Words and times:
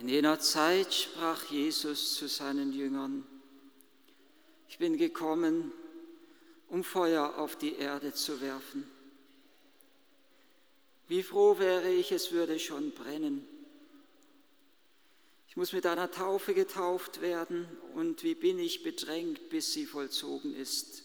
In 0.00 0.08
jener 0.08 0.40
Zeit 0.40 0.94
sprach 0.94 1.44
Jesus 1.50 2.14
zu 2.14 2.26
seinen 2.26 2.72
Jüngern, 2.72 3.22
ich 4.66 4.78
bin 4.78 4.96
gekommen, 4.96 5.72
um 6.70 6.84
Feuer 6.84 7.36
auf 7.36 7.56
die 7.56 7.74
Erde 7.74 8.14
zu 8.14 8.40
werfen. 8.40 8.90
Wie 11.06 11.22
froh 11.22 11.58
wäre 11.58 11.90
ich, 11.90 12.12
es 12.12 12.32
würde 12.32 12.58
schon 12.58 12.92
brennen. 12.92 13.46
Ich 15.48 15.58
muss 15.58 15.74
mit 15.74 15.84
einer 15.84 16.10
Taufe 16.10 16.54
getauft 16.54 17.20
werden 17.20 17.68
und 17.94 18.22
wie 18.22 18.34
bin 18.34 18.58
ich 18.58 18.82
bedrängt, 18.82 19.50
bis 19.50 19.74
sie 19.74 19.84
vollzogen 19.84 20.56
ist. 20.56 21.02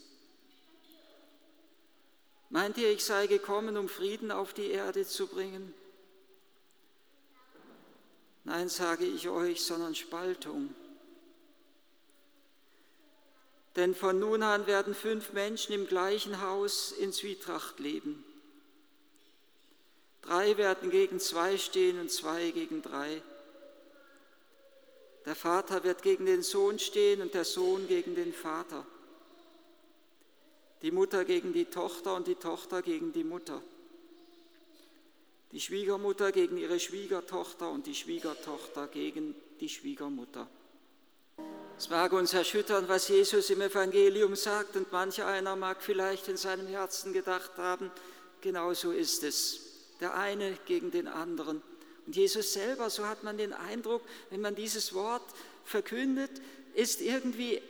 Meint 2.50 2.78
ihr, 2.78 2.94
ich 2.94 3.04
sei 3.04 3.28
gekommen, 3.28 3.76
um 3.76 3.90
Frieden 3.90 4.32
auf 4.32 4.54
die 4.54 4.68
Erde 4.68 5.06
zu 5.06 5.28
bringen? 5.28 5.74
Nein, 8.46 8.70
sage 8.70 9.06
ich 9.06 9.28
euch, 9.28 9.64
sondern 9.64 9.96
Spaltung. 9.96 10.74
Denn 13.76 13.94
von 13.94 14.20
nun 14.20 14.44
an 14.44 14.68
werden 14.68 14.94
fünf 14.94 15.34
Menschen 15.34 15.74
im 15.74 15.88
gleichen 15.88 16.42
Haus 16.42 16.92
in 16.92 17.12
Zwietracht 17.12 17.80
leben. 17.80 18.24
Drei 20.22 20.58
werden 20.58 20.92
gegen 20.92 21.20
zwei 21.20 21.58
stehen 21.58 22.00
und 22.00 22.12
zwei 22.12 22.52
gegen 22.52 22.82
drei. 22.82 23.22
Der 25.26 25.36
Vater 25.36 25.84
wird 25.84 26.04
gegen 26.04 26.28
den 26.28 26.44
Sohn 26.44 26.78
stehen 26.78 27.22
und 27.22 27.34
der 27.34 27.46
Sohn 27.46 27.88
gegen 27.88 28.14
den 28.14 28.32
Vater. 28.32 28.86
Die 30.84 30.92
Mutter 30.92 31.26
gegen 31.26 31.52
die 31.52 31.66
Tochter 31.66 32.14
und 32.14 32.28
die 32.28 32.36
Tochter 32.36 32.84
gegen 32.84 33.12
die 33.12 33.24
Mutter. 33.24 33.62
Die 35.56 35.62
Schwiegermutter 35.62 36.34
gegen 36.34 36.58
ihre 36.58 36.82
Schwiegertochter 36.82 37.70
und 37.70 37.88
die 37.88 37.96
Schwiegertochter 37.96 38.88
gegen 38.88 39.34
die 39.62 39.70
Schwiegermutter. 39.70 40.50
Es 41.78 41.90
mag 41.90 42.12
uns 42.12 42.34
erschüttern, 42.34 42.90
was 42.90 43.08
Jesus 43.08 43.50
im 43.50 43.62
Evangelium 43.62 44.36
sagt, 44.36 44.76
und 44.76 44.92
manch 44.92 45.24
einer 45.24 45.56
mag 45.56 45.82
vielleicht 45.82 46.28
in 46.28 46.36
seinem 46.36 46.68
Herzen 46.68 47.14
gedacht 47.14 47.52
haben, 47.56 47.90
genau 48.42 48.74
so 48.74 48.92
ist 48.92 49.24
es. 49.24 49.62
Der 50.02 50.14
eine 50.16 50.58
gegen 50.66 50.92
den 50.92 51.08
anderen. 51.08 51.62
Und 52.06 52.18
Jesus 52.18 52.52
selber, 52.52 52.90
so 52.90 53.06
hat 53.06 53.24
man 53.24 53.38
den 53.38 53.54
Eindruck, 53.54 54.02
wenn 54.32 54.42
man 54.42 54.56
dieses 54.56 54.94
Wort 54.94 55.24
verkündet, 55.64 56.32
ist 56.74 57.00
irgendwie 57.00 57.62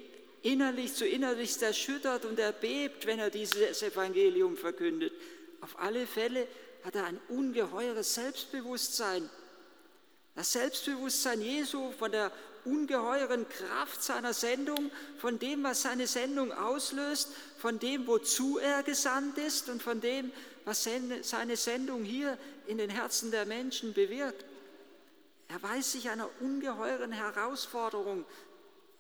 innerlich 0.42 0.96
zu 0.96 1.06
innerlichst 1.06 1.62
erschüttert 1.62 2.26
und 2.26 2.40
er 2.40 2.52
bebt, 2.52 3.06
wenn 3.06 3.20
er 3.20 3.30
dieses 3.30 3.84
Evangelium 3.84 4.58
verkündet. 4.58 5.14
Auf 5.62 5.78
alle 5.78 6.08
Fälle 6.08 6.48
hat 6.86 6.96
er 6.96 7.06
ein 7.06 7.20
ungeheures 7.30 8.14
Selbstbewusstsein. 8.14 9.28
Das 10.36 10.52
Selbstbewusstsein 10.52 11.42
Jesu 11.42 11.92
von 11.94 12.12
der 12.12 12.32
ungeheuren 12.64 13.48
Kraft 13.50 14.04
seiner 14.04 14.34
Sendung, 14.34 14.92
von 15.18 15.40
dem, 15.40 15.64
was 15.64 15.82
seine 15.82 16.06
Sendung 16.06 16.52
auslöst, 16.52 17.30
von 17.58 17.80
dem, 17.80 18.06
wozu 18.06 18.60
er 18.60 18.84
gesandt 18.84 19.38
ist 19.40 19.70
und 19.70 19.82
von 19.82 20.00
dem, 20.00 20.32
was 20.64 20.88
seine 21.22 21.58
Sendung 21.58 22.04
hier 22.04 22.38
in 22.68 22.78
den 22.78 22.90
Herzen 22.90 23.32
der 23.32 23.46
Menschen 23.46 23.94
bewirkt. 23.94 24.46
Er 25.48 25.62
weiß 25.62 25.94
sich 25.94 26.10
einer 26.10 26.30
ungeheuren 26.40 27.12
Herausforderung 27.12 28.26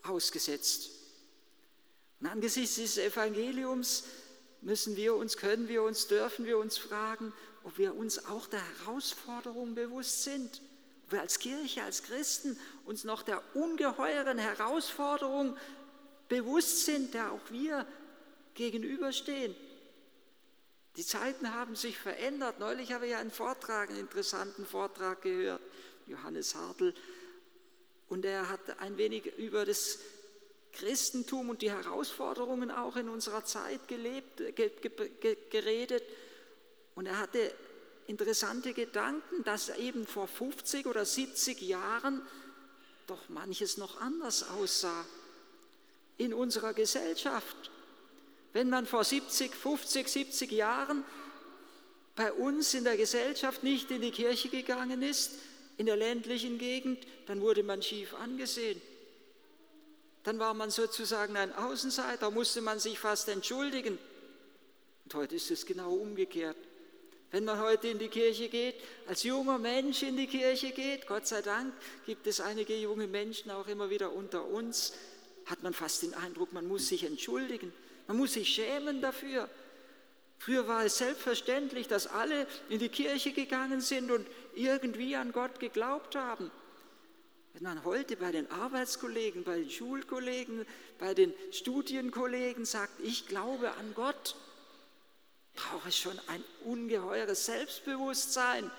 ausgesetzt. 0.03 0.89
Und 2.19 2.27
angesichts 2.27 2.75
dieses 2.75 2.97
Evangeliums 2.97 4.05
müssen 4.61 4.95
wir 4.95 5.15
uns, 5.15 5.37
können 5.37 5.67
wir 5.67 5.83
uns, 5.83 6.07
dürfen 6.07 6.45
wir 6.45 6.57
uns 6.57 6.77
fragen, 6.77 7.33
ob 7.65 7.79
wir 7.79 7.95
uns 7.95 8.25
auch 8.27 8.45
der 8.45 8.61
Herausforderung 8.79 9.73
bewusst 9.73 10.23
sind, 10.23 10.61
ob 11.05 11.13
wir 11.13 11.21
als 11.21 11.39
Kirche, 11.39 11.83
als 11.83 12.03
Christen 12.03 12.57
uns 12.85 13.03
noch 13.03 13.23
der 13.23 13.41
ungeheuren 13.55 14.37
Herausforderung 14.37 15.57
bewusst 16.29 16.85
sind, 16.85 17.15
der 17.15 17.31
auch 17.31 17.51
wir 17.51 17.85
gegenüberstehen. 18.53 19.55
Die 20.95 21.05
Zeiten 21.05 21.53
haben 21.53 21.75
sich 21.75 21.97
verändert. 21.97 22.59
Neulich 22.59 22.93
habe 22.93 23.07
ich 23.07 23.15
einen 23.15 23.31
Vortrag, 23.31 23.89
einen 23.89 23.99
interessanten 23.99 24.65
Vortrag 24.65 25.23
gehört, 25.23 25.61
Johannes 26.05 26.55
Hartl, 26.55 26.93
und 28.07 28.23
er 28.23 28.47
hat 28.49 28.79
ein 28.79 28.97
wenig 28.97 29.25
über 29.37 29.65
das 29.65 29.97
Christentum 30.71 31.49
und 31.49 31.63
die 31.63 31.71
Herausforderungen 31.71 32.69
auch 32.69 32.95
in 32.95 33.09
unserer 33.09 33.43
Zeit 33.43 33.87
gelebt, 33.87 34.37
ge, 34.55 34.69
ge, 34.69 35.37
geredet. 35.49 36.03
Und 36.93 37.07
er 37.07 37.19
hatte 37.19 37.51
interessante 38.07 38.73
Gedanken, 38.73 39.43
dass 39.43 39.69
eben 39.69 40.05
vor 40.05 40.27
50 40.27 40.85
oder 40.85 41.05
70 41.05 41.61
Jahren 41.61 42.21
doch 43.07 43.29
manches 43.29 43.77
noch 43.77 43.99
anders 44.01 44.49
aussah 44.49 45.05
in 46.17 46.33
unserer 46.33 46.73
Gesellschaft. 46.73 47.71
Wenn 48.53 48.69
man 48.69 48.85
vor 48.85 49.03
70, 49.03 49.53
50, 49.53 50.07
70 50.07 50.51
Jahren 50.51 51.03
bei 52.15 52.31
uns 52.31 52.73
in 52.73 52.83
der 52.83 52.97
Gesellschaft 52.97 53.63
nicht 53.63 53.91
in 53.91 54.01
die 54.01 54.11
Kirche 54.11 54.49
gegangen 54.49 55.01
ist, 55.01 55.33
in 55.77 55.85
der 55.85 55.97
ländlichen 55.97 56.57
Gegend, 56.57 57.05
dann 57.27 57.41
wurde 57.41 57.63
man 57.63 57.81
schief 57.81 58.13
angesehen. 58.13 58.81
Dann 60.23 60.39
war 60.39 60.53
man 60.53 60.71
sozusagen 60.71 61.35
ein 61.35 61.53
Außenseiter, 61.53 62.31
musste 62.31 62.61
man 62.61 62.79
sich 62.79 62.97
fast 62.97 63.27
entschuldigen. 63.27 63.99
Und 65.03 65.13
heute 65.13 65.35
ist 65.35 65.51
es 65.51 65.65
genau 65.65 65.93
umgekehrt. 65.93 66.57
Wenn 67.35 67.43
man 67.43 67.59
heute 67.59 67.89
in 67.89 67.99
die 67.99 68.07
Kirche 68.07 68.47
geht, 68.47 68.75
als 69.07 69.23
junger 69.23 69.57
Mensch 69.57 70.03
in 70.03 70.15
die 70.15 70.25
Kirche 70.25 70.71
geht, 70.71 71.05
Gott 71.05 71.27
sei 71.27 71.41
Dank 71.41 71.73
gibt 72.05 72.27
es 72.27 72.39
einige 72.39 72.73
junge 72.77 73.07
Menschen 73.07 73.51
auch 73.51 73.67
immer 73.67 73.89
wieder 73.89 74.13
unter 74.13 74.45
uns, 74.45 74.93
hat 75.45 75.61
man 75.61 75.73
fast 75.73 76.03
den 76.03 76.13
Eindruck, 76.13 76.53
man 76.53 76.65
muss 76.65 76.87
sich 76.87 77.03
entschuldigen. 77.03 77.73
Man 78.07 78.15
muss 78.15 78.35
sich 78.35 78.47
schämen 78.47 79.01
dafür. 79.01 79.49
Früher 80.37 80.65
war 80.69 80.85
es 80.85 80.97
selbstverständlich, 80.97 81.89
dass 81.89 82.07
alle 82.07 82.47
in 82.69 82.79
die 82.79 82.87
Kirche 82.87 83.33
gegangen 83.33 83.81
sind 83.81 84.11
und 84.11 84.25
irgendwie 84.55 85.17
an 85.17 85.33
Gott 85.33 85.59
geglaubt 85.59 86.15
haben. 86.15 86.49
Wenn 87.51 87.63
man 87.63 87.83
heute 87.83 88.15
bei 88.15 88.31
den 88.31 88.49
Arbeitskollegen, 88.49 89.43
bei 89.43 89.57
den 89.57 89.69
Schulkollegen, 89.69 90.65
bei 90.99 91.13
den 91.13 91.33
Studienkollegen 91.51 92.63
sagt, 92.63 92.93
ich 93.03 93.27
glaube 93.27 93.71
an 93.71 93.93
Gott, 93.93 94.37
brauche 95.55 95.89
ich 95.89 95.97
schon 95.97 96.19
ein 96.27 96.43
ungeheures 96.63 97.45
Selbstbewusstsein. 97.45 98.69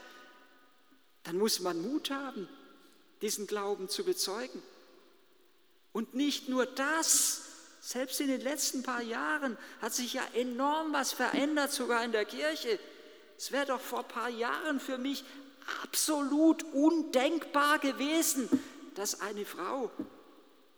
Dann 1.25 1.38
muss 1.38 1.60
man 1.60 1.81
Mut 1.81 2.10
haben, 2.10 2.48
diesen 3.22 3.47
Glauben 3.47 3.88
zu 3.88 4.04
bezeugen. 4.04 4.62
Und 5.92 6.15
nicht 6.15 6.48
nur 6.48 6.66
das, 6.66 7.42
selbst 7.81 8.20
in 8.20 8.28
den 8.28 8.41
letzten 8.41 8.82
paar 8.82 9.03
Jahren 9.03 9.56
hat 9.81 9.94
sich 9.94 10.15
ja 10.15 10.22
enorm 10.34 10.92
was 10.92 11.12
verändert, 11.12 11.72
sogar 11.72 12.04
in 12.04 12.12
der 12.12 12.25
Kirche. 12.25 12.78
Es 13.38 13.53
wäre 13.53 13.66
doch 13.66 13.81
vor 13.81 14.00
ein 14.00 14.09
paar 14.09 14.28
Jahren 14.28 14.81
für 14.81 14.98
mich 14.98 15.25
absolut 15.82 16.62
undenkbar 16.75 17.78
gewesen, 17.78 18.48
dass 18.94 19.20
eine 19.20 19.44
Frau, 19.44 19.91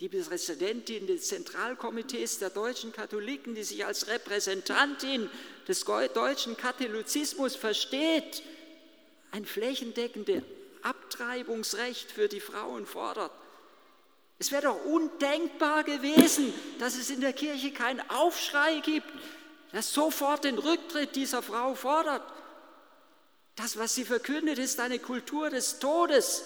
die 0.01 0.09
Präsidentin 0.09 1.07
des 1.07 1.29
Zentralkomitees 1.29 2.39
der 2.39 2.51
deutschen 2.51 2.93
Katholiken, 2.93 3.55
die 3.55 3.65
sich 3.65 3.85
als 3.85 4.07
Repräsentantin 4.07 5.29
des 5.69 5.85
deutschen 5.85 6.57
Katholizismus 6.57 7.55
versteht, 7.55 8.43
ein 9.31 9.45
flächendeckendes 9.45 10.43
Abtreibungsrecht 10.83 12.11
für 12.11 12.29
die 12.29 12.41
Frauen 12.41 12.87
fordert. 12.87 13.33
Es 14.39 14.51
wäre 14.51 14.63
doch 14.63 14.85
undenkbar 14.85 15.85
gewesen, 15.85 16.55
dass 16.79 16.97
es 16.97 17.11
in 17.11 17.21
der 17.21 17.33
Kirche 17.33 17.73
keinen 17.73 18.01
Aufschrei 18.09 18.81
gibt, 18.81 19.09
das 19.73 19.93
sofort 19.93 20.45
den 20.45 20.59
Rücktritt 20.59 21.17
dieser 21.17 21.43
Frau 21.43 21.75
fordert. 21.75 22.23
Das, 23.57 23.77
was 23.77 23.95
sie 23.95 24.05
verkündet, 24.05 24.59
ist 24.59 24.81
eine 24.81 25.01
Kultur 25.01 25.51
des 25.51 25.81
Todes, 25.81 26.45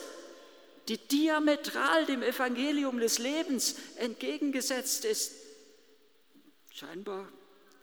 die 0.88 0.96
diametral 0.96 2.06
dem 2.06 2.22
Evangelium 2.22 2.98
des 2.98 3.18
Lebens 3.18 3.76
entgegengesetzt 3.96 5.04
ist. 5.04 5.32
Scheinbar 6.70 7.28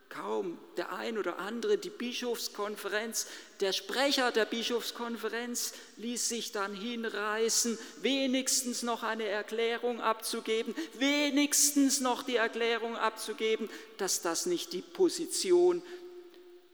kaum 0.09 0.57
der 0.75 0.91
ein 0.91 1.17
oder 1.17 1.37
andere, 1.37 1.77
die 1.77 1.91
Bischofskonferenz, 1.91 3.27
der 3.59 3.73
Sprecher 3.73 4.31
der 4.31 4.45
Bischofskonferenz 4.45 5.73
ließ 5.97 6.27
sich 6.29 6.51
dann 6.51 6.73
hinreißen, 6.73 7.77
wenigstens 8.01 8.81
noch 8.81 9.03
eine 9.03 9.25
Erklärung 9.25 10.01
abzugeben, 10.01 10.73
wenigstens 10.97 12.01
noch 12.01 12.23
die 12.23 12.37
Erklärung 12.37 12.97
abzugeben, 12.97 13.69
dass 13.97 14.21
das 14.21 14.47
nicht 14.47 14.73
die 14.73 14.81
Position 14.81 15.83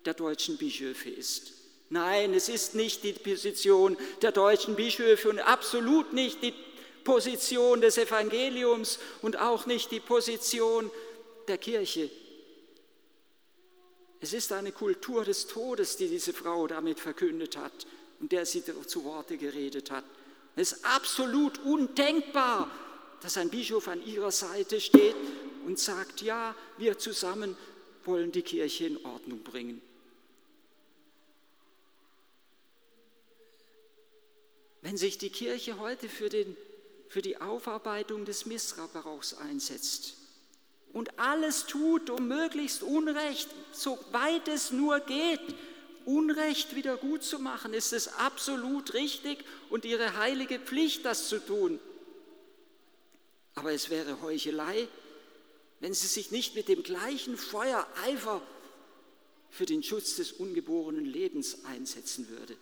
der 0.05 0.13
deutschen 0.13 0.57
Bischöfe 0.57 1.09
ist. 1.09 1.53
Nein, 1.89 2.33
es 2.33 2.49
ist 2.49 2.73
nicht 2.73 3.03
die 3.03 3.13
Position 3.13 3.97
der 4.21 4.31
deutschen 4.31 4.75
Bischöfe 4.75 5.29
und 5.29 5.39
absolut 5.39 6.13
nicht 6.13 6.41
die 6.41 6.53
Position 7.03 7.81
des 7.81 7.97
Evangeliums 7.97 8.97
und 9.21 9.37
auch 9.37 9.65
nicht 9.65 9.91
die 9.91 9.99
Position 9.99 10.89
der 11.47 11.57
Kirche 11.57 12.09
es 14.25 14.33
ist 14.33 14.51
eine 14.53 14.71
Kultur 14.71 15.23
des 15.23 15.45
Todes, 15.45 15.97
die 15.97 16.07
diese 16.07 16.33
Frau 16.33 16.65
damit 16.65 16.99
verkündet 16.99 17.57
hat 17.57 17.85
und 18.19 18.31
der 18.31 18.43
sie 18.47 18.63
zu 18.87 19.03
Worte 19.03 19.37
geredet 19.37 19.91
hat. 19.91 20.03
Es 20.55 20.71
ist 20.71 20.83
absolut 20.83 21.59
undenkbar, 21.59 22.71
dass 23.21 23.37
ein 23.37 23.51
Bischof 23.51 23.87
an 23.87 24.03
ihrer 24.03 24.31
Seite 24.31 24.81
steht 24.81 25.15
und 25.67 25.77
sagt, 25.77 26.23
ja, 26.23 26.55
wir 26.79 26.97
zusammen 26.97 27.55
wollen 28.03 28.31
die 28.31 28.41
Kirche 28.41 28.87
in 28.87 29.05
Ordnung 29.05 29.43
bringen. 29.43 29.79
Wenn 34.81 34.97
sich 34.97 35.19
die 35.19 35.29
Kirche 35.29 35.77
heute 35.77 36.09
für, 36.09 36.29
den, 36.29 36.57
für 37.09 37.21
die 37.21 37.39
Aufarbeitung 37.39 38.25
des 38.25 38.47
Missbrauchs 38.47 39.35
einsetzt 39.35 40.24
und 40.95 41.19
alles 41.19 41.65
tut, 41.65 42.09
um 42.09 42.29
möglichst 42.29 42.81
Unrecht, 42.81 43.49
soweit 43.73 44.47
es 44.47 44.71
nur 44.71 45.01
geht, 45.01 45.41
Unrecht 46.05 46.73
wieder 46.73 46.95
gut 46.95 47.21
zu 47.21 47.37
machen, 47.37 47.73
ist 47.73 47.91
es 47.91 48.07
absolut 48.07 48.93
richtig 48.93 49.43
und 49.69 49.83
ihre 49.83 50.15
heilige 50.15 50.57
Pflicht, 50.57 51.03
das 51.03 51.27
zu 51.27 51.39
tun. 51.39 51.81
Aber 53.55 53.73
es 53.73 53.89
wäre 53.89 54.21
Heuchelei, 54.21 54.87
wenn 55.81 55.93
sie 55.93 56.07
sich 56.07 56.31
nicht 56.31 56.55
mit 56.55 56.69
dem 56.69 56.81
gleichen 56.81 57.35
Feuereifer 57.35 58.41
für 59.49 59.65
den 59.65 59.83
Schutz 59.83 60.15
des 60.15 60.31
ungeborenen 60.31 61.03
Lebens 61.03 61.65
einsetzen 61.65 62.29
würde. 62.29 62.55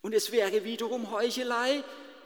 Und 0.00 0.14
es 0.14 0.32
wäre 0.32 0.64
wiederum 0.64 1.10
Heuchelei, 1.10 1.84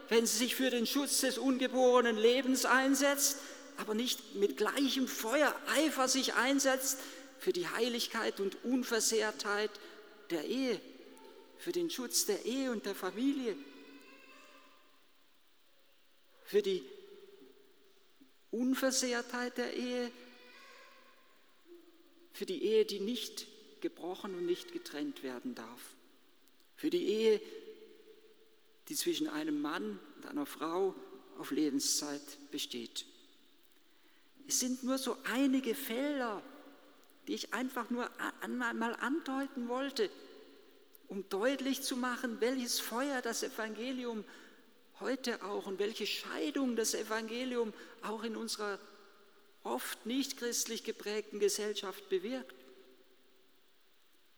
wenn 0.08 0.24
sie 0.24 0.38
sich 0.38 0.54
für 0.54 0.70
den 0.70 0.86
Schutz 0.86 1.22
des 1.22 1.36
ungeborenen 1.36 2.16
Lebens 2.16 2.64
einsetzt, 2.64 3.38
aber 3.76 3.94
nicht 3.94 4.34
mit 4.34 4.56
gleichem 4.56 5.08
Feuereifer 5.08 6.08
sich 6.08 6.34
einsetzt 6.34 6.98
für 7.38 7.52
die 7.52 7.68
Heiligkeit 7.68 8.40
und 8.40 8.64
Unversehrtheit 8.64 9.70
der 10.30 10.44
Ehe, 10.44 10.80
für 11.58 11.72
den 11.72 11.90
Schutz 11.90 12.26
der 12.26 12.44
Ehe 12.44 12.70
und 12.70 12.86
der 12.86 12.94
Familie, 12.94 13.56
für 16.44 16.62
die 16.62 16.84
Unversehrtheit 18.50 19.56
der 19.58 19.74
Ehe, 19.74 20.10
für 22.32 22.46
die 22.46 22.62
Ehe, 22.62 22.84
die 22.84 23.00
nicht 23.00 23.46
gebrochen 23.80 24.34
und 24.34 24.46
nicht 24.46 24.72
getrennt 24.72 25.22
werden 25.22 25.54
darf, 25.54 25.80
für 26.76 26.90
die 26.90 27.06
Ehe, 27.06 27.40
die 28.88 28.94
zwischen 28.94 29.28
einem 29.28 29.60
Mann 29.60 29.98
und 30.16 30.26
einer 30.26 30.46
Frau 30.46 30.94
auf 31.38 31.50
Lebenszeit 31.50 32.50
besteht. 32.50 33.06
Es 34.46 34.60
sind 34.60 34.82
nur 34.82 34.98
so 34.98 35.16
einige 35.24 35.74
Felder, 35.74 36.42
die 37.26 37.34
ich 37.34 37.54
einfach 37.54 37.90
nur 37.90 38.08
einmal 38.40 38.96
andeuten 38.96 39.68
wollte, 39.68 40.10
um 41.08 41.28
deutlich 41.28 41.82
zu 41.82 41.96
machen, 41.96 42.40
welches 42.40 42.80
Feuer 42.80 43.22
das 43.22 43.42
Evangelium 43.42 44.24
heute 45.00 45.42
auch 45.44 45.66
und 45.66 45.78
welche 45.78 46.06
Scheidung 46.06 46.76
das 46.76 46.94
Evangelium 46.94 47.72
auch 48.02 48.24
in 48.24 48.36
unserer 48.36 48.78
oft 49.62 50.06
nicht 50.06 50.38
christlich 50.38 50.84
geprägten 50.84 51.38
Gesellschaft 51.38 52.08
bewirkt. 52.08 52.54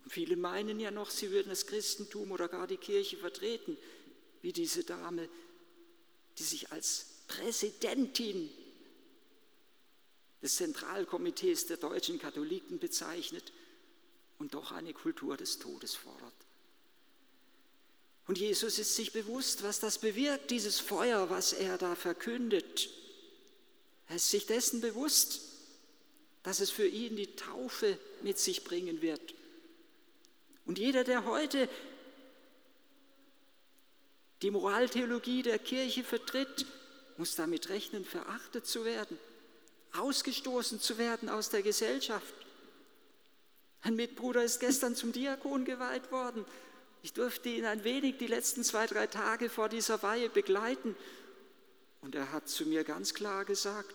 viele 0.06 0.36
meinen 0.36 0.78
ja 0.80 0.90
noch, 0.90 1.08
sie 1.10 1.30
würden 1.30 1.48
das 1.48 1.66
Christentum 1.66 2.30
oder 2.30 2.48
gar 2.48 2.66
die 2.66 2.76
Kirche 2.76 3.16
vertreten, 3.16 3.78
wie 4.42 4.52
diese 4.52 4.84
Dame, 4.84 5.28
die 6.36 6.42
sich 6.42 6.70
als 6.72 7.06
Präsidentin 7.26 8.50
des 10.44 10.56
Zentralkomitees 10.56 11.68
der 11.68 11.78
deutschen 11.78 12.18
Katholiken 12.18 12.78
bezeichnet 12.78 13.50
und 14.38 14.52
doch 14.52 14.72
eine 14.72 14.92
Kultur 14.92 15.38
des 15.38 15.58
Todes 15.58 15.94
fordert. 15.94 16.34
Und 18.26 18.36
Jesus 18.36 18.78
ist 18.78 18.94
sich 18.94 19.12
bewusst, 19.12 19.62
was 19.62 19.80
das 19.80 19.96
bewirkt, 19.96 20.50
dieses 20.50 20.80
Feuer, 20.80 21.30
was 21.30 21.54
er 21.54 21.78
da 21.78 21.96
verkündet. 21.96 22.90
Er 24.08 24.16
ist 24.16 24.30
sich 24.30 24.44
dessen 24.44 24.82
bewusst, 24.82 25.40
dass 26.42 26.60
es 26.60 26.70
für 26.70 26.86
ihn 26.86 27.16
die 27.16 27.36
Taufe 27.36 27.98
mit 28.22 28.38
sich 28.38 28.64
bringen 28.64 29.00
wird. 29.00 29.34
Und 30.66 30.78
jeder, 30.78 31.04
der 31.04 31.24
heute 31.24 31.70
die 34.42 34.50
Moraltheologie 34.50 35.42
der 35.42 35.58
Kirche 35.58 36.04
vertritt, 36.04 36.66
muss 37.16 37.34
damit 37.34 37.70
rechnen, 37.70 38.04
verachtet 38.04 38.66
zu 38.66 38.84
werden 38.84 39.18
ausgestoßen 39.98 40.80
zu 40.80 40.98
werden 40.98 41.28
aus 41.28 41.50
der 41.50 41.62
Gesellschaft. 41.62 42.34
Ein 43.82 43.96
Mitbruder 43.96 44.42
ist 44.42 44.60
gestern 44.60 44.96
zum 44.96 45.12
Diakon 45.12 45.64
geweiht 45.64 46.10
worden. 46.10 46.44
Ich 47.02 47.12
durfte 47.12 47.50
ihn 47.50 47.66
ein 47.66 47.84
wenig 47.84 48.16
die 48.16 48.26
letzten 48.26 48.64
zwei, 48.64 48.86
drei 48.86 49.06
Tage 49.06 49.50
vor 49.50 49.68
dieser 49.68 50.02
Weihe 50.02 50.30
begleiten. 50.30 50.96
Und 52.00 52.14
er 52.14 52.32
hat 52.32 52.48
zu 52.48 52.64
mir 52.64 52.82
ganz 52.82 53.12
klar 53.12 53.44
gesagt, 53.44 53.94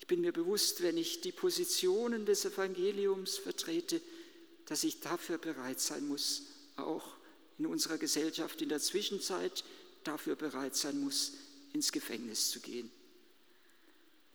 ich 0.00 0.06
bin 0.06 0.20
mir 0.20 0.32
bewusst, 0.32 0.82
wenn 0.82 0.96
ich 0.96 1.20
die 1.20 1.32
Positionen 1.32 2.26
des 2.26 2.44
Evangeliums 2.44 3.38
vertrete, 3.38 4.00
dass 4.66 4.84
ich 4.84 5.00
dafür 5.00 5.38
bereit 5.38 5.80
sein 5.80 6.06
muss, 6.06 6.42
auch 6.76 7.16
in 7.58 7.66
unserer 7.66 7.98
Gesellschaft 7.98 8.60
in 8.62 8.68
der 8.68 8.80
Zwischenzeit 8.80 9.64
dafür 10.04 10.36
bereit 10.36 10.76
sein 10.76 10.98
muss, 11.00 11.32
ins 11.72 11.92
Gefängnis 11.92 12.50
zu 12.50 12.60
gehen. 12.60 12.90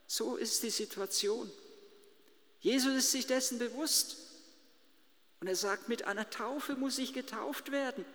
So 0.08 0.36
ist 0.36 0.64
die 0.64 0.70
Situation. 0.70 1.50
Jesus 2.60 2.96
ist 2.96 3.12
sich 3.12 3.28
dessen 3.28 3.60
bewusst. 3.60 4.18
Und 5.40 5.48
er 5.48 5.56
sagt, 5.56 5.90
mit 5.90 6.06
einer 6.06 6.30
Taufe 6.30 6.76
muss 6.76 6.98
ich 6.98 7.14
getauft 7.14 7.72
werden. 7.72 8.06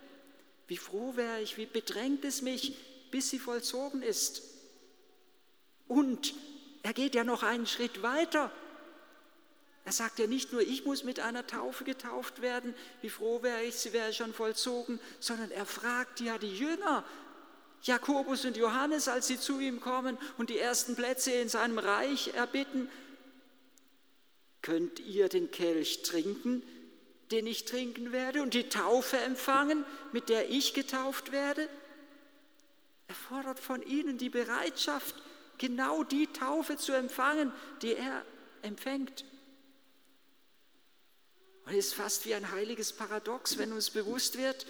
Wie 0.67 0.77
froh 0.77 1.15
wäre 1.15 1.41
ich, 1.41 1.57
wie 1.57 1.65
bedrängt 1.67 2.25
es 2.25 2.41
mich, 2.41 2.75
bis 3.11 3.29
sie 3.29 3.39
vollzogen 3.39 4.01
ist. 4.01 4.41
Und 5.87 6.33
er 6.83 6.93
geht 6.93 7.15
ja 7.15 7.23
noch 7.23 7.43
einen 7.43 7.67
Schritt 7.67 8.01
weiter. 8.01 8.51
Er 9.85 9.91
sagt 9.91 10.19
ja 10.19 10.27
nicht 10.27 10.51
nur, 10.51 10.61
ich 10.61 10.85
muss 10.85 11.03
mit 11.03 11.19
einer 11.19 11.47
Taufe 11.47 11.83
getauft 11.83 12.41
werden, 12.41 12.75
wie 13.01 13.09
froh 13.09 13.41
wäre 13.41 13.63
ich, 13.63 13.75
sie 13.75 13.93
wäre 13.93 14.13
schon 14.13 14.33
vollzogen, 14.33 14.99
sondern 15.19 15.51
er 15.51 15.65
fragt 15.65 16.19
ja 16.19 16.37
die 16.37 16.55
Jünger, 16.55 17.03
Jakobus 17.83 18.45
und 18.45 18.57
Johannes, 18.57 19.07
als 19.07 19.27
sie 19.27 19.39
zu 19.39 19.59
ihm 19.59 19.79
kommen 19.79 20.17
und 20.37 20.49
die 20.49 20.59
ersten 20.59 20.95
Plätze 20.95 21.31
in 21.31 21.49
seinem 21.49 21.79
Reich 21.79 22.33
erbitten, 22.33 22.89
könnt 24.61 24.99
ihr 24.99 25.29
den 25.29 25.51
Kelch 25.51 26.03
trinken, 26.03 26.63
den 27.31 27.47
ich 27.47 27.65
trinken 27.65 28.11
werde, 28.11 28.41
und 28.41 28.53
die 28.53 28.69
Taufe 28.69 29.17
empfangen, 29.17 29.85
mit 30.11 30.29
der 30.29 30.49
ich 30.49 30.73
getauft 30.73 31.31
werde? 31.31 31.69
Er 33.07 33.15
fordert 33.15 33.59
von 33.59 33.81
ihnen 33.81 34.17
die 34.17 34.29
Bereitschaft, 34.29 35.15
genau 35.57 36.03
die 36.03 36.27
Taufe 36.27 36.77
zu 36.77 36.93
empfangen, 36.93 37.51
die 37.81 37.95
er 37.95 38.25
empfängt. 38.61 39.23
Und 41.65 41.73
es 41.73 41.87
ist 41.87 41.93
fast 41.93 42.25
wie 42.25 42.33
ein 42.33 42.51
heiliges 42.51 42.93
Paradox, 42.93 43.57
wenn 43.57 43.73
uns 43.73 43.91
bewusst 43.91 44.37
wird, 44.37 44.65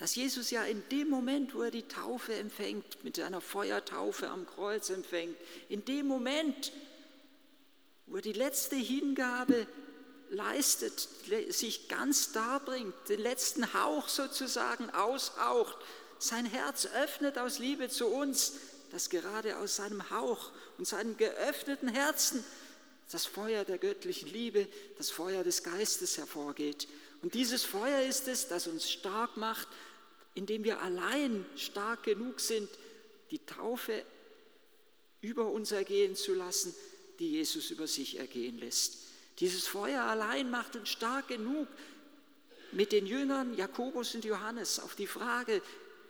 dass 0.00 0.14
Jesus 0.14 0.50
ja 0.50 0.64
in 0.64 0.82
dem 0.88 1.10
Moment, 1.10 1.54
wo 1.54 1.60
er 1.60 1.70
die 1.70 1.86
Taufe 1.86 2.34
empfängt, 2.34 3.04
mit 3.04 3.20
einer 3.20 3.42
Feuertaufe 3.42 4.30
am 4.30 4.46
Kreuz 4.46 4.88
empfängt, 4.88 5.36
in 5.68 5.84
dem 5.84 6.06
Moment, 6.06 6.72
wo 8.06 8.16
er 8.16 8.22
die 8.22 8.32
letzte 8.32 8.76
Hingabe 8.76 9.66
leistet, 10.30 11.06
sich 11.50 11.88
ganz 11.88 12.32
darbringt, 12.32 12.94
den 13.10 13.20
letzten 13.20 13.74
Hauch 13.74 14.08
sozusagen 14.08 14.88
aushaucht, 14.88 15.76
sein 16.18 16.46
Herz 16.46 16.86
öffnet 16.86 17.36
aus 17.36 17.58
Liebe 17.58 17.90
zu 17.90 18.06
uns, 18.06 18.54
dass 18.92 19.10
gerade 19.10 19.58
aus 19.58 19.76
seinem 19.76 20.08
Hauch 20.08 20.50
und 20.78 20.88
seinem 20.88 21.18
geöffneten 21.18 21.88
Herzen 21.88 22.42
das 23.12 23.26
Feuer 23.26 23.64
der 23.64 23.76
göttlichen 23.76 24.30
Liebe, 24.30 24.66
das 24.96 25.10
Feuer 25.10 25.44
des 25.44 25.62
Geistes 25.62 26.16
hervorgeht. 26.16 26.88
Und 27.22 27.34
dieses 27.34 27.64
Feuer 27.64 28.00
ist 28.02 28.28
es, 28.28 28.48
das 28.48 28.66
uns 28.66 28.90
stark 28.90 29.36
macht, 29.36 29.68
indem 30.34 30.64
wir 30.64 30.80
allein 30.80 31.44
stark 31.56 32.04
genug 32.04 32.40
sind, 32.40 32.68
die 33.30 33.44
Taufe 33.44 34.04
über 35.20 35.46
uns 35.50 35.72
ergehen 35.72 36.16
zu 36.16 36.34
lassen, 36.34 36.74
die 37.18 37.32
Jesus 37.32 37.70
über 37.70 37.86
sich 37.86 38.18
ergehen 38.18 38.58
lässt. 38.58 38.98
Dieses 39.38 39.66
Feuer 39.66 40.02
allein 40.02 40.50
macht 40.50 40.76
uns 40.76 40.88
stark 40.88 41.28
genug, 41.28 41.68
mit 42.72 42.92
den 42.92 43.06
Jüngern 43.06 43.56
Jakobus 43.56 44.14
und 44.14 44.24
Johannes 44.24 44.78
auf 44.78 44.94
die 44.94 45.06
Frage, 45.06 45.60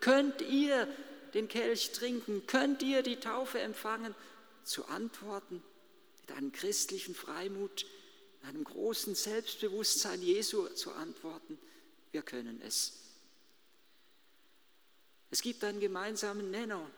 könnt 0.00 0.43
ihr 0.43 0.87
den 1.35 1.49
Kelch 1.49 1.93
trinken, 1.93 2.47
könnt 2.47 2.83
ihr 2.83 3.03
die 3.03 3.17
Taufe 3.17 3.61
empfangen, 3.61 4.15
zu 4.65 4.85
antworten 4.87 5.62
mit 6.21 6.37
einem 6.37 6.53
christlichen 6.53 7.15
Freimut, 7.15 7.87
einem 8.43 8.65
großen 8.65 9.15
Selbstbewusstsein 9.15 10.23
Jesu 10.23 10.69
zu 10.69 10.93
antworten, 10.93 11.59
wir 12.12 12.23
können 12.23 12.61
es. 12.62 13.00
Es 15.30 15.42
gibt 15.42 15.62
einen 15.64 15.80
gemeinsamen 15.80 16.50
Nenner 16.50 16.90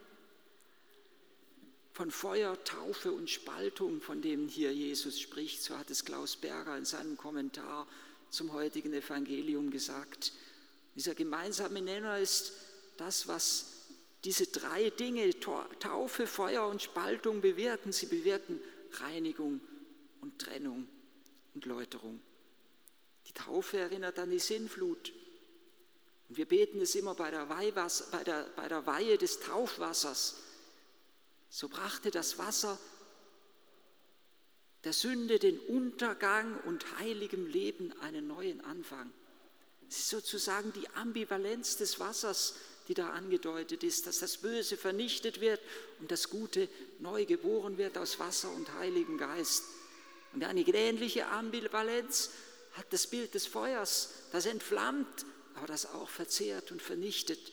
von 1.92 2.10
Feuer, 2.10 2.62
Taufe 2.64 3.12
und 3.12 3.28
Spaltung, 3.28 4.00
von 4.00 4.22
dem 4.22 4.48
hier 4.48 4.72
Jesus 4.72 5.20
spricht. 5.20 5.62
So 5.62 5.76
hat 5.76 5.90
es 5.90 6.04
Klaus 6.04 6.36
Berger 6.36 6.76
in 6.76 6.86
seinem 6.86 7.16
Kommentar 7.16 7.86
zum 8.30 8.52
heutigen 8.54 8.94
Evangelium 8.94 9.70
gesagt. 9.70 10.32
Dieser 10.94 11.14
gemeinsame 11.14 11.82
Nenner 11.82 12.18
ist, 12.18 12.52
das, 12.96 13.28
was 13.28 13.66
diese 14.24 14.46
drei 14.46 14.90
Dinge, 14.90 15.28
Taufe, 15.40 16.26
Feuer 16.26 16.66
und 16.66 16.80
Spaltung 16.80 17.40
bewirken. 17.40 17.92
Sie 17.92 18.06
bewirken 18.06 18.60
Reinigung 18.92 19.60
und 20.20 20.38
Trennung 20.38 20.86
und 21.54 21.66
Läuterung. 21.66 22.20
Die 23.26 23.32
Taufe 23.32 23.78
erinnert 23.78 24.18
an 24.18 24.30
die 24.30 24.38
Sinnflut. 24.38 25.12
Und 26.32 26.38
wir 26.38 26.46
beten 26.46 26.80
es 26.80 26.94
immer 26.94 27.14
bei 27.14 27.30
der, 27.30 27.50
Weihwasser, 27.50 28.06
bei, 28.10 28.24
der, 28.24 28.46
bei 28.56 28.66
der 28.66 28.86
Weihe 28.86 29.18
des 29.18 29.40
Taufwassers. 29.40 30.36
So 31.50 31.68
brachte 31.68 32.10
das 32.10 32.38
Wasser 32.38 32.78
der 34.84 34.94
Sünde 34.94 35.38
den 35.38 35.58
Untergang 35.58 36.58
und 36.64 36.98
heiligem 36.98 37.46
Leben 37.46 37.92
einen 38.00 38.28
neuen 38.28 38.62
Anfang. 38.62 39.12
Es 39.90 39.98
ist 39.98 40.08
sozusagen 40.08 40.72
die 40.72 40.88
Ambivalenz 40.94 41.76
des 41.76 42.00
Wassers, 42.00 42.54
die 42.88 42.94
da 42.94 43.10
angedeutet 43.10 43.84
ist, 43.84 44.06
dass 44.06 44.20
das 44.20 44.38
Böse 44.38 44.78
vernichtet 44.78 45.42
wird 45.42 45.60
und 46.00 46.10
das 46.10 46.30
Gute 46.30 46.66
neu 46.98 47.26
geboren 47.26 47.76
wird 47.76 47.98
aus 47.98 48.18
Wasser 48.20 48.50
und 48.52 48.72
Heiligen 48.72 49.18
Geist. 49.18 49.64
Und 50.32 50.44
eine 50.44 50.62
ähnliche 50.62 51.26
Ambivalenz 51.26 52.30
hat 52.72 52.86
das 52.88 53.06
Bild 53.06 53.34
des 53.34 53.46
Feuers, 53.46 54.14
das 54.32 54.46
entflammt, 54.46 55.26
aber 55.54 55.66
das 55.66 55.86
auch 55.86 56.08
verzehrt 56.08 56.72
und 56.72 56.82
vernichtet, 56.82 57.52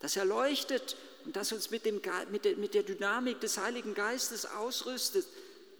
das 0.00 0.16
erleuchtet 0.16 0.96
und 1.24 1.36
das 1.36 1.52
uns 1.52 1.70
mit, 1.70 1.84
dem, 1.84 2.00
mit, 2.30 2.44
der, 2.44 2.56
mit 2.56 2.74
der 2.74 2.82
Dynamik 2.82 3.40
des 3.40 3.58
Heiligen 3.58 3.94
Geistes 3.94 4.46
ausrüstet, 4.46 5.26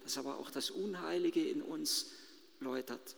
das 0.03 0.17
aber 0.17 0.37
auch 0.37 0.51
das 0.51 0.69
Unheilige 0.71 1.47
in 1.47 1.61
uns 1.61 2.11
läutert. 2.59 3.15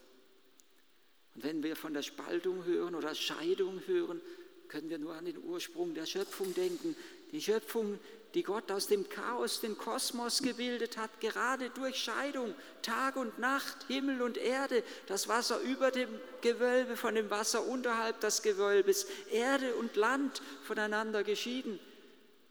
Und 1.35 1.43
wenn 1.43 1.63
wir 1.63 1.75
von 1.75 1.93
der 1.93 2.03
Spaltung 2.03 2.65
hören 2.65 2.95
oder 2.95 3.15
Scheidung 3.15 3.81
hören, 3.88 4.21
können 4.67 4.89
wir 4.89 5.00
nur 5.00 5.13
an 5.13 5.25
den 5.25 5.38
Ursprung 5.43 5.93
der 5.93 6.05
Schöpfung 6.05 6.53
denken. 6.53 6.95
Die 7.31 7.41
Schöpfung, 7.41 8.00
die 8.33 8.43
Gott 8.43 8.71
aus 8.71 8.88
dem 8.88 9.09
Chaos 9.09 9.59
den 9.59 9.77
Kosmos 9.77 10.41
gebildet 10.41 10.97
hat, 10.97 11.19
gerade 11.19 11.69
durch 11.71 11.97
Scheidung, 11.97 12.53
Tag 12.81 13.17
und 13.17 13.39
Nacht, 13.39 13.85
Himmel 13.88 14.21
und 14.21 14.38
Erde, 14.38 14.83
das 15.07 15.27
Wasser 15.27 15.59
über 15.59 15.91
dem 15.91 16.09
Gewölbe, 16.41 16.95
von 16.95 17.15
dem 17.15 17.29
Wasser 17.29 17.65
unterhalb 17.65 18.21
des 18.21 18.41
Gewölbes, 18.41 19.05
Erde 19.31 19.75
und 19.75 19.95
Land 19.95 20.41
voneinander 20.63 21.23
geschieden. 21.23 21.79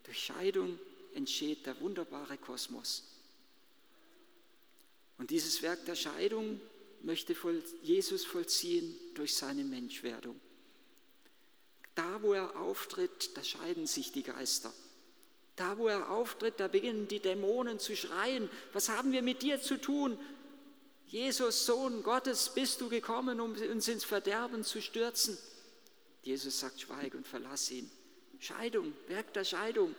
Durch 0.04 0.18
Scheidung 0.18 0.78
entsteht 1.14 1.66
der 1.66 1.80
wunderbare 1.80 2.37
Kosmos. 2.37 3.04
Und 5.16 5.30
dieses 5.30 5.62
Werk 5.62 5.84
der 5.87 5.96
Scheidung 5.96 6.60
möchte 7.02 7.34
Jesus 7.82 8.25
vollziehen 8.25 8.94
durch 9.14 9.34
seine 9.34 9.64
Menschwerdung. 9.64 10.38
Da, 11.94 12.22
wo 12.22 12.32
er 12.32 12.56
auftritt, 12.56 13.37
da 13.37 13.44
scheiden 13.44 13.87
sich 13.87 14.12
die 14.12 14.22
Geister. 14.22 14.72
Da, 15.60 15.76
wo 15.76 15.88
er 15.88 16.08
auftritt, 16.08 16.54
da 16.56 16.68
beginnen 16.68 17.06
die 17.06 17.20
Dämonen 17.20 17.78
zu 17.78 17.94
schreien. 17.94 18.48
Was 18.72 18.88
haben 18.88 19.12
wir 19.12 19.20
mit 19.20 19.42
dir 19.42 19.60
zu 19.60 19.78
tun? 19.78 20.18
Jesus, 21.06 21.66
Sohn 21.66 22.02
Gottes, 22.02 22.48
bist 22.54 22.80
du 22.80 22.88
gekommen, 22.88 23.40
um 23.40 23.52
uns 23.52 23.86
ins 23.86 24.04
Verderben 24.04 24.64
zu 24.64 24.80
stürzen? 24.80 25.36
Jesus 26.22 26.60
sagt, 26.60 26.80
schweig 26.80 27.12
und 27.14 27.26
verlass 27.26 27.70
ihn. 27.70 27.90
Scheidung, 28.38 28.94
Werk 29.08 29.34
der 29.34 29.44
Scheidung. 29.44 29.94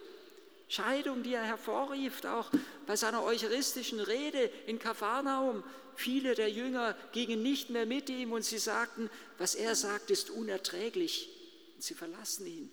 Scheidung, 0.68 1.22
die 1.22 1.36
er 1.36 1.44
hervorrief, 1.44 2.26
auch 2.26 2.50
bei 2.88 2.96
seiner 2.96 3.24
eucharistischen 3.24 4.00
Rede 4.00 4.50
in 4.66 4.80
Kapharnaum. 4.80 5.64
Viele 5.96 6.34
der 6.34 6.50
Jünger 6.50 6.98
gingen 7.12 7.44
nicht 7.44 7.70
mehr 7.70 7.86
mit 7.86 8.10
ihm 8.10 8.32
und 8.32 8.44
sie 8.44 8.58
sagten, 8.58 9.12
was 9.38 9.54
er 9.54 9.76
sagt, 9.76 10.10
ist 10.10 10.32
unerträglich. 10.32 11.30
Und 11.76 11.84
sie 11.84 11.94
verlassen 11.94 12.48
ihn. 12.48 12.72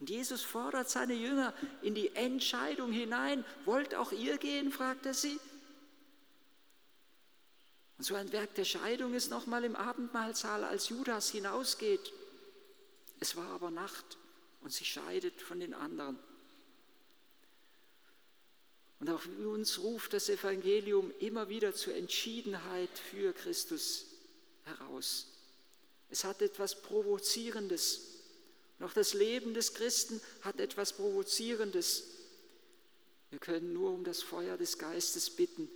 Und 0.00 0.08
Jesus 0.08 0.40
fordert 0.42 0.88
seine 0.88 1.12
Jünger 1.12 1.54
in 1.82 1.94
die 1.94 2.16
Entscheidung 2.16 2.90
hinein. 2.90 3.44
Wollt 3.66 3.94
auch 3.94 4.12
ihr 4.12 4.38
gehen, 4.38 4.72
fragt 4.72 5.04
er 5.04 5.14
sie. 5.14 5.38
Und 7.98 8.04
so 8.04 8.14
ein 8.14 8.32
Werk 8.32 8.54
der 8.54 8.64
Scheidung 8.64 9.12
ist 9.12 9.30
nochmal 9.30 9.62
im 9.62 9.76
Abendmahlsaal, 9.76 10.64
als 10.64 10.88
Judas 10.88 11.30
hinausgeht. 11.30 12.14
Es 13.20 13.36
war 13.36 13.48
aber 13.48 13.70
Nacht 13.70 14.16
und 14.62 14.72
sie 14.72 14.86
scheidet 14.86 15.42
von 15.42 15.60
den 15.60 15.74
anderen. 15.74 16.18
Und 19.00 19.10
auch 19.10 19.22
uns 19.26 19.80
ruft 19.80 20.14
das 20.14 20.30
Evangelium 20.30 21.12
immer 21.20 21.50
wieder 21.50 21.74
zur 21.74 21.94
Entschiedenheit 21.94 22.90
für 22.98 23.34
Christus 23.34 24.06
heraus. 24.64 25.26
Es 26.08 26.24
hat 26.24 26.40
etwas 26.40 26.80
Provozierendes. 26.80 28.09
Auch 28.80 28.92
das 28.92 29.14
Leben 29.14 29.54
des 29.54 29.74
Christen 29.74 30.20
hat 30.42 30.58
etwas 30.58 30.94
Provozierendes. 30.94 32.04
Wir 33.30 33.38
können 33.38 33.72
nur 33.72 33.92
um 33.92 34.04
das 34.04 34.22
Feuer 34.22 34.56
des 34.56 34.78
Geistes 34.78 35.30
bitten, 35.30 35.68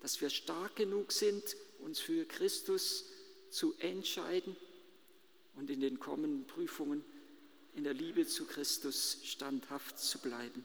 dass 0.00 0.20
wir 0.20 0.30
stark 0.30 0.76
genug 0.76 1.12
sind, 1.12 1.42
uns 1.80 1.98
für 1.98 2.24
Christus 2.24 3.06
zu 3.50 3.74
entscheiden 3.78 4.56
und 5.56 5.70
in 5.70 5.80
den 5.80 5.98
kommenden 5.98 6.46
Prüfungen 6.46 7.04
in 7.74 7.84
der 7.84 7.94
Liebe 7.94 8.26
zu 8.26 8.46
Christus 8.46 9.18
standhaft 9.24 9.98
zu 9.98 10.18
bleiben. 10.18 10.64